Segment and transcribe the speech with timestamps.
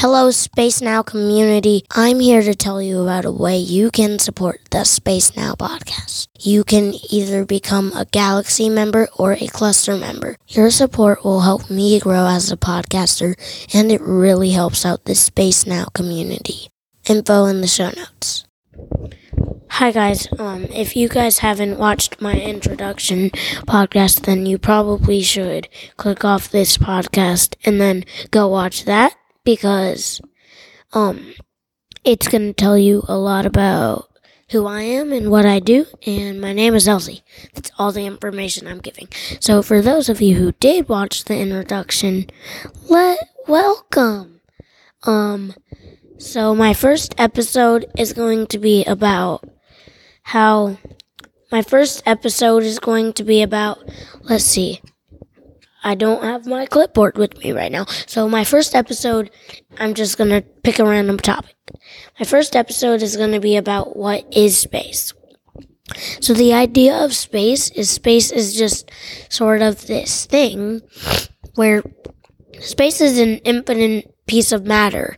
[0.00, 1.84] Hello, Space Now community.
[1.90, 6.28] I'm here to tell you about a way you can support the Space Now podcast.
[6.38, 10.38] You can either become a Galaxy member or a Cluster member.
[10.48, 13.34] Your support will help me grow as a podcaster,
[13.74, 16.70] and it really helps out the Space Now community.
[17.06, 18.46] Info in the show notes.
[19.68, 20.28] Hi guys.
[20.38, 23.28] Um, if you guys haven't watched my introduction
[23.68, 29.14] podcast, then you probably should click off this podcast and then go watch that
[29.44, 30.20] because
[30.92, 31.34] um
[32.04, 34.08] it's going to tell you a lot about
[34.50, 37.22] who I am and what I do and my name is Elzie.
[37.54, 39.08] That's all the information I'm giving.
[39.38, 42.28] So for those of you who did watch the introduction,
[42.88, 44.40] let welcome.
[45.04, 45.54] Um
[46.18, 49.48] so my first episode is going to be about
[50.22, 50.78] how
[51.50, 53.78] my first episode is going to be about
[54.22, 54.80] let's see
[55.82, 57.86] I don't have my clipboard with me right now.
[58.06, 59.30] So my first episode,
[59.78, 61.56] I'm just going to pick a random topic.
[62.18, 65.14] My first episode is going to be about what is space.
[66.20, 68.90] So the idea of space is space is just
[69.28, 70.82] sort of this thing
[71.54, 71.82] where
[72.60, 75.16] space is an infinite piece of matter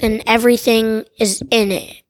[0.00, 2.02] and everything is in it.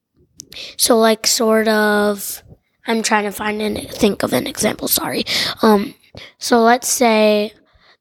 [0.77, 2.41] So like sort of
[2.87, 5.25] I'm trying to find and think of an example, sorry.
[5.61, 5.93] Um
[6.39, 7.53] so let's say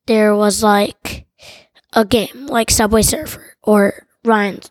[0.06, 1.26] there was like
[1.92, 4.70] a game like Subway Surfer or Ryan's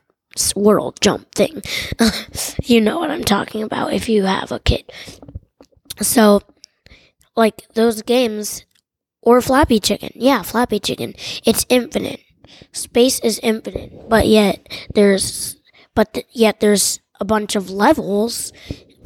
[0.56, 1.62] World Jump thing.
[2.64, 4.92] you know what I'm talking about if you have a kid.
[6.02, 6.42] So,
[7.36, 8.66] like those games,
[9.24, 10.12] or Flappy Chicken.
[10.16, 11.16] Yeah, Flappy Chicken.
[11.46, 12.20] It's infinite.
[12.72, 15.58] Space is infinite, but yet there's,
[15.96, 18.52] but th- yet there's a bunch of levels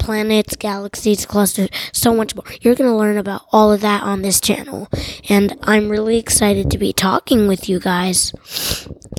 [0.08, 2.46] planets, galaxies, clusters, so much more.
[2.62, 4.88] You're going to learn about all of that on this channel.
[5.28, 8.32] And I'm really excited to be talking with you guys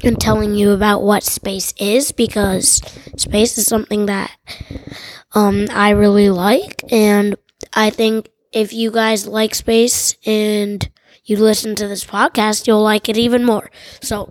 [0.04, 2.82] and telling you about what space is because
[3.17, 4.36] space is something that
[5.34, 6.82] um, I really like.
[6.92, 7.36] And
[7.72, 10.89] I think if you guys like space and
[11.23, 13.70] you listen to this podcast, you'll like it even more.
[14.02, 14.26] So,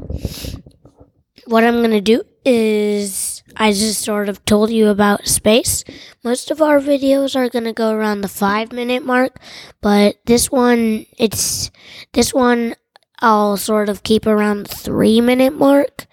[1.47, 3.28] what I'm going to do is
[3.59, 5.83] I just sort of told you about space.
[6.23, 9.41] Most of our videos are going to go around the 5 minute mark,
[9.81, 11.71] but this one it's
[12.13, 12.77] this one
[13.19, 16.07] I'll sort of keep around the 3 minute mark.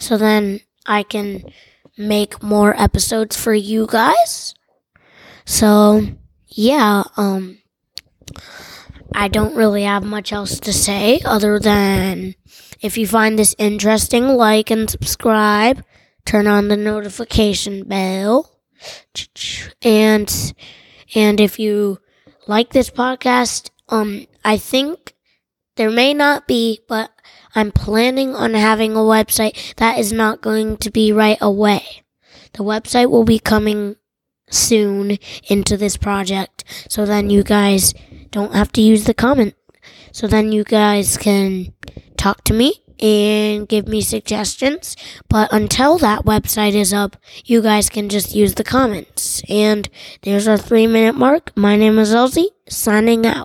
[0.00, 1.44] So then I can
[1.96, 4.54] make more episodes for you guys.
[5.44, 6.02] So,
[6.48, 7.58] yeah, um
[9.14, 12.34] I don't really have much else to say other than
[12.82, 15.82] if you find this interesting, like and subscribe
[16.28, 18.60] turn on the notification bell.
[19.80, 20.28] And
[21.14, 22.00] and if you
[22.46, 25.14] like this podcast, um I think
[25.76, 27.10] there may not be, but
[27.54, 32.02] I'm planning on having a website that is not going to be right away.
[32.52, 33.96] The website will be coming
[34.50, 35.16] soon
[35.48, 36.64] into this project.
[36.90, 37.94] So then you guys
[38.30, 39.54] don't have to use the comment.
[40.12, 41.72] So then you guys can
[42.18, 44.96] talk to me and give me suggestions.
[45.28, 49.42] But until that website is up, you guys can just use the comments.
[49.48, 49.88] And
[50.22, 51.52] there's our three minute mark.
[51.56, 53.36] My name is Elzie, signing out.